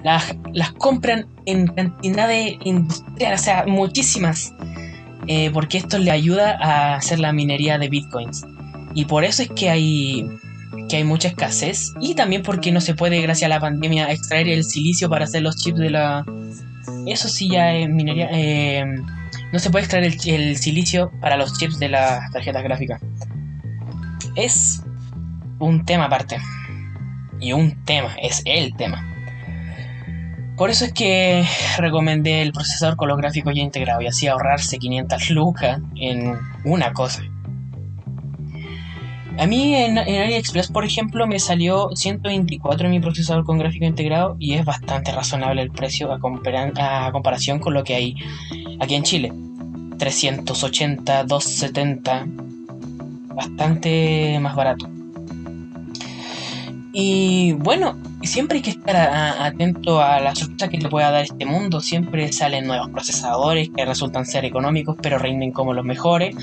las, 0.03 0.35
las 0.51 0.73
compran 0.73 1.27
en 1.45 1.67
cantidades 1.67 2.57
industriales, 2.65 3.41
o 3.41 3.43
sea, 3.43 3.65
muchísimas, 3.65 4.53
eh, 5.27 5.49
porque 5.53 5.77
esto 5.77 5.97
le 5.97 6.11
ayuda 6.11 6.57
a 6.61 6.95
hacer 6.95 7.19
la 7.19 7.31
minería 7.31 7.77
de 7.77 7.87
bitcoins. 7.87 8.45
Y 8.93 9.05
por 9.05 9.23
eso 9.23 9.41
es 9.41 9.49
que 9.49 9.69
hay 9.69 10.29
que 10.89 10.97
hay 10.97 11.03
mucha 11.03 11.27
escasez 11.29 11.93
y 11.99 12.15
también 12.15 12.43
porque 12.43 12.71
no 12.71 12.81
se 12.81 12.93
puede, 12.95 13.21
gracias 13.21 13.47
a 13.47 13.53
la 13.53 13.59
pandemia, 13.59 14.11
extraer 14.11 14.47
el 14.49 14.63
silicio 14.63 15.09
para 15.09 15.25
hacer 15.25 15.41
los 15.41 15.55
chips 15.57 15.79
de 15.79 15.89
la... 15.89 16.25
Eso 17.05 17.27
sí 17.27 17.49
ya 17.49 17.73
es 17.73 17.89
minería... 17.89 18.29
Eh, 18.31 18.85
no 19.51 19.59
se 19.59 19.69
puede 19.69 19.85
extraer 19.85 20.05
el, 20.05 20.57
silicio 20.57 21.11
para 21.21 21.37
los 21.37 21.57
chips 21.57 21.77
de 21.77 21.89
la 21.89 22.27
tarjeta 22.31 22.61
gráfica. 22.61 22.99
Es 24.35 24.81
un 25.59 25.85
tema 25.85 26.05
aparte. 26.05 26.37
Y 27.39 27.53
un 27.53 27.83
tema, 27.85 28.15
es 28.21 28.41
el 28.45 28.75
tema. 28.75 29.07
Por 30.57 30.69
eso 30.69 30.85
es 30.85 30.93
que 30.93 31.45
recomendé 31.77 32.41
el 32.41 32.51
procesador 32.51 32.95
con 32.95 33.09
los 33.09 33.17
gráficos 33.17 33.53
ya 33.55 33.61
integrados 33.61 34.03
y 34.03 34.07
así 34.07 34.27
ahorrarse 34.27 34.77
500 34.77 35.29
lucas 35.31 35.79
en 35.95 36.35
una 36.63 36.93
cosa. 36.93 37.23
A 39.37 39.47
mí 39.47 39.75
en, 39.75 39.97
AliExpress, 39.97 40.69
por 40.71 40.85
ejemplo, 40.85 41.25
me 41.27 41.39
salió 41.39 41.89
124 41.95 42.87
mi 42.89 42.99
procesador 42.99 43.43
con 43.43 43.57
gráfico 43.57 43.85
integrado 43.85 44.35
y 44.39 44.53
es 44.53 44.63
bastante 44.63 45.11
razonable 45.11 45.61
el 45.61 45.71
precio 45.71 46.11
a, 46.11 46.17
a 46.17 47.11
comparación 47.11 47.59
con 47.59 47.73
lo 47.73 47.83
que 47.83 47.95
hay 47.95 48.15
aquí 48.79 48.95
en 48.95 49.03
Chile. 49.03 49.33
380, 49.97 51.23
270, 51.23 52.25
bastante 53.35 54.39
más 54.39 54.55
barato. 54.55 54.89
Y 56.93 57.53
bueno, 57.53 57.97
siempre 58.25 58.57
hay 58.57 58.61
que 58.61 58.69
estar 58.71 58.95
atento 58.95 60.01
a 60.01 60.19
la 60.19 60.35
sorpresa 60.35 60.69
que 60.69 60.77
te 60.77 60.89
pueda 60.89 61.11
dar 61.11 61.23
este 61.23 61.45
mundo. 61.45 61.81
Siempre 61.81 62.31
salen 62.31 62.67
nuevos 62.67 62.89
procesadores 62.89 63.69
que 63.75 63.85
resultan 63.85 64.25
ser 64.25 64.45
económicos, 64.45 64.97
pero 65.01 65.17
rinden 65.17 65.51
como 65.51 65.73
los 65.73 65.85
mejores. 65.85 66.35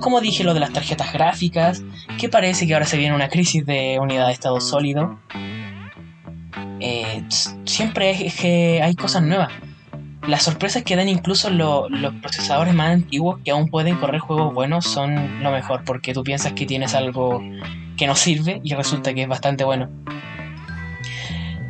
como 0.00 0.20
dije, 0.20 0.44
lo 0.44 0.54
de 0.54 0.60
las 0.60 0.72
tarjetas 0.72 1.12
gráficas, 1.12 1.82
que 2.18 2.28
parece 2.28 2.66
que 2.66 2.74
ahora 2.74 2.86
se 2.86 2.96
viene 2.96 3.14
una 3.14 3.28
crisis 3.28 3.64
de 3.66 3.98
unidad 4.00 4.26
de 4.26 4.32
estado 4.32 4.60
sólido. 4.60 5.18
Eh, 6.80 7.24
siempre 7.64 8.32
que 8.40 8.80
hay 8.82 8.94
cosas 8.94 9.22
nuevas. 9.22 9.52
Las 10.26 10.42
sorpresas 10.42 10.82
que 10.82 10.96
dan 10.96 11.08
incluso 11.08 11.50
los 11.50 11.88
procesadores 12.20 12.74
más 12.74 12.90
antiguos 12.90 13.38
que 13.44 13.52
aún 13.52 13.68
pueden 13.68 13.96
correr 13.96 14.20
juegos 14.20 14.52
buenos 14.52 14.84
son 14.84 15.42
lo 15.42 15.52
mejor, 15.52 15.84
porque 15.84 16.12
tú 16.12 16.24
piensas 16.24 16.52
que 16.52 16.66
tienes 16.66 16.94
algo 16.94 17.40
que 17.96 18.06
no 18.06 18.16
sirve 18.16 18.60
y 18.64 18.74
resulta 18.74 19.14
que 19.14 19.22
es 19.22 19.28
bastante 19.28 19.64
bueno. 19.64 19.88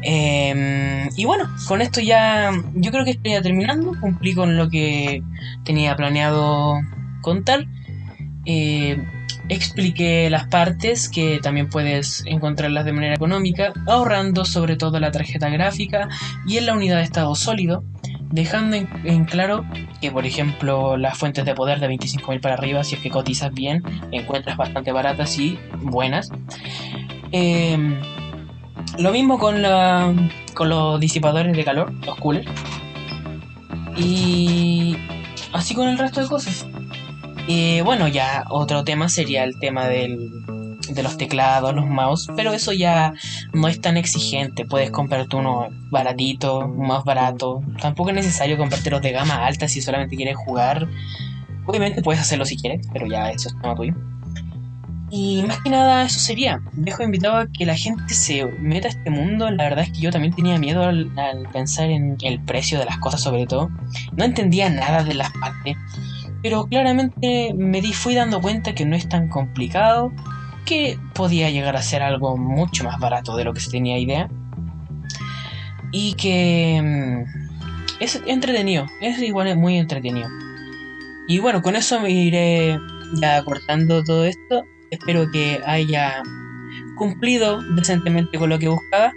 Em, 0.08 1.08
y 1.16 1.24
bueno, 1.24 1.48
con 1.66 1.82
esto 1.82 2.00
ya 2.00 2.52
yo 2.74 2.92
creo 2.92 3.04
que 3.04 3.10
estoy 3.10 3.32
ya 3.32 3.42
terminando, 3.42 3.92
cumplí 4.00 4.34
con 4.36 4.56
lo 4.56 4.68
que 4.68 5.20
tenía 5.64 5.96
planeado 5.96 6.76
contar. 7.22 7.66
Eh, 8.44 9.04
expliqué 9.48 10.30
las 10.30 10.46
partes 10.46 11.08
que 11.08 11.40
también 11.42 11.68
puedes 11.68 12.22
encontrarlas 12.24 12.84
de 12.84 12.92
manera 12.92 13.16
económica, 13.16 13.72
ahorrando 13.88 14.44
sobre 14.44 14.76
todo 14.76 15.00
la 15.00 15.10
tarjeta 15.10 15.48
gráfica 15.48 16.08
y 16.46 16.58
en 16.58 16.66
la 16.66 16.74
unidad 16.74 16.98
de 16.98 17.02
estado 17.02 17.34
sólido, 17.34 17.82
dejando 18.30 18.76
en, 18.76 19.24
claro 19.24 19.64
que 20.00 20.12
por 20.12 20.24
ejemplo 20.24 20.96
las 20.96 21.18
fuentes 21.18 21.44
de 21.44 21.54
poder 21.56 21.80
de 21.80 21.88
25.000 21.88 22.40
para 22.40 22.54
arriba, 22.54 22.84
si 22.84 22.94
es 22.94 23.00
que 23.00 23.10
cotizas 23.10 23.52
bien, 23.52 23.82
encuentras 24.12 24.56
bastante 24.56 24.92
baratas 24.92 25.36
y 25.36 25.58
buenas. 25.82 26.30
Eh, 27.32 27.76
lo 28.98 29.12
mismo 29.12 29.38
con, 29.38 29.62
la, 29.62 30.14
con 30.54 30.68
los 30.68 31.00
disipadores 31.00 31.56
de 31.56 31.64
calor, 31.64 31.92
los 32.04 32.16
coolers. 32.16 32.48
Y 33.96 34.96
así 35.52 35.74
con 35.74 35.88
el 35.88 35.98
resto 35.98 36.20
de 36.20 36.28
cosas. 36.28 36.66
Y 37.46 37.80
bueno, 37.82 38.08
ya 38.08 38.44
otro 38.50 38.84
tema 38.84 39.08
sería 39.08 39.44
el 39.44 39.58
tema 39.58 39.86
del, 39.86 40.30
de 40.88 41.02
los 41.02 41.16
teclados, 41.16 41.74
los 41.74 41.86
mouse, 41.86 42.28
pero 42.36 42.52
eso 42.52 42.72
ya 42.72 43.12
no 43.52 43.68
es 43.68 43.80
tan 43.80 43.96
exigente. 43.96 44.64
Puedes 44.64 44.90
comprarte 44.90 45.36
uno 45.36 45.68
baratito, 45.90 46.68
más 46.68 47.04
barato. 47.04 47.62
Tampoco 47.80 48.10
es 48.10 48.16
necesario 48.16 48.56
comprarte 48.56 48.90
los 48.90 49.02
de 49.02 49.12
gama 49.12 49.46
alta 49.46 49.68
si 49.68 49.80
solamente 49.80 50.16
quieres 50.16 50.36
jugar. 50.36 50.88
Obviamente 51.66 52.02
puedes 52.02 52.20
hacerlo 52.20 52.44
si 52.44 52.56
quieres, 52.56 52.86
pero 52.92 53.06
ya 53.06 53.30
eso 53.30 53.48
es 53.48 53.60
tema 53.60 53.74
tuyo. 53.74 53.94
Y 55.10 55.44
más 55.44 55.60
que 55.60 55.70
nada 55.70 56.04
eso 56.04 56.18
sería. 56.18 56.60
Dejo 56.72 57.02
invitado 57.02 57.36
a 57.36 57.46
que 57.46 57.64
la 57.64 57.76
gente 57.76 58.12
se 58.12 58.44
meta 58.44 58.88
a 58.88 58.90
este 58.90 59.10
mundo. 59.10 59.50
La 59.50 59.64
verdad 59.64 59.84
es 59.84 59.92
que 59.92 60.00
yo 60.00 60.10
también 60.10 60.34
tenía 60.34 60.58
miedo 60.58 60.82
al, 60.82 61.12
pensar 61.52 61.90
en 61.90 62.16
el 62.22 62.40
precio 62.40 62.78
de 62.78 62.86
las 62.86 62.98
cosas 62.98 63.22
sobre 63.22 63.46
todo. 63.46 63.70
No 64.16 64.24
entendía 64.24 64.68
nada 64.68 65.04
de 65.04 65.14
las 65.14 65.30
partes. 65.32 65.76
Pero 66.42 66.66
claramente 66.66 67.54
me 67.54 67.80
di, 67.80 67.92
fui 67.92 68.14
dando 68.14 68.40
cuenta 68.40 68.74
que 68.74 68.84
no 68.84 68.96
es 68.96 69.08
tan 69.08 69.28
complicado. 69.28 70.12
Que 70.64 70.98
podía 71.14 71.50
llegar 71.50 71.76
a 71.76 71.82
ser 71.82 72.02
algo 72.02 72.36
mucho 72.36 72.82
más 72.82 72.98
barato 72.98 73.36
de 73.36 73.44
lo 73.44 73.54
que 73.54 73.60
se 73.60 73.70
tenía 73.70 73.98
idea. 73.98 74.28
Y 75.92 76.14
que 76.14 76.82
mm, 76.82 78.02
es 78.02 78.20
entretenido. 78.26 78.86
Es 79.00 79.20
igual 79.22 79.56
muy 79.56 79.78
entretenido. 79.78 80.28
Y 81.28 81.38
bueno, 81.38 81.62
con 81.62 81.76
eso 81.76 82.00
me 82.00 82.10
iré 82.10 82.76
ya 83.20 83.40
cortando 83.44 84.02
todo 84.02 84.24
esto 84.24 84.64
Espero 84.90 85.30
que 85.30 85.60
haya 85.64 86.22
cumplido 86.96 87.62
decentemente 87.74 88.38
con 88.38 88.50
lo 88.50 88.58
que 88.58 88.68
buscaba. 88.68 89.12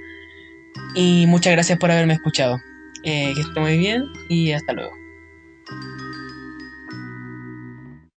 Y 0.95 1.25
muchas 1.27 1.53
gracias 1.53 1.77
por 1.79 1.91
haberme 1.91 2.13
escuchado. 2.13 2.59
Eh, 3.03 3.33
que 3.33 3.41
esté 3.41 3.59
muy 3.59 3.77
bien 3.77 4.03
y 4.27 4.51
hasta 4.51 4.73
luego. 4.73 4.98